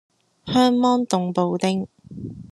[0.47, 1.87] 香芒凍布丁